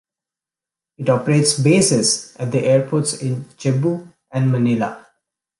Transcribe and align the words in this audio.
It 0.97 1.07
operates 1.09 1.59
bases 1.59 2.35
at 2.37 2.51
the 2.51 2.65
airports 2.65 3.21
in 3.21 3.47
Cebu 3.59 4.11
and 4.31 4.51
Manila. 4.51 5.05